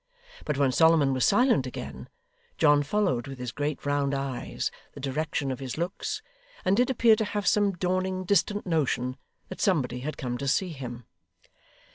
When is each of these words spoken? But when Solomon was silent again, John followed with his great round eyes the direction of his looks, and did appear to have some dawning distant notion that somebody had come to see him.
But 0.45 0.57
when 0.57 0.71
Solomon 0.71 1.13
was 1.13 1.25
silent 1.25 1.67
again, 1.67 2.09
John 2.57 2.81
followed 2.81 3.27
with 3.27 3.37
his 3.37 3.51
great 3.51 3.85
round 3.85 4.15
eyes 4.15 4.71
the 4.93 4.99
direction 4.99 5.51
of 5.51 5.59
his 5.59 5.77
looks, 5.77 6.23
and 6.65 6.75
did 6.75 6.89
appear 6.89 7.15
to 7.15 7.23
have 7.23 7.45
some 7.45 7.73
dawning 7.73 8.23
distant 8.23 8.65
notion 8.65 9.15
that 9.49 9.61
somebody 9.61 9.99
had 9.99 10.17
come 10.17 10.39
to 10.39 10.47
see 10.47 10.69
him. 10.69 11.05